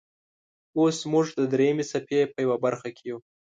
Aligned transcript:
اوس 0.77 0.97
موږ 1.11 1.25
د 1.39 1.41
دریمې 1.53 1.85
څپې 1.91 2.19
په 2.33 2.37
یوه 2.45 2.57
برخې 2.63 2.89
کې 2.97 3.03
یو. 3.09 3.17